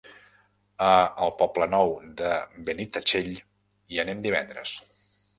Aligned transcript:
A 0.83 0.93
el 1.25 1.33
Poble 1.41 1.67
Nou 1.73 1.91
de 2.21 2.31
Benitatxell 2.69 3.29
hi 3.35 4.01
anem 4.05 4.23
divendres. 4.25 4.73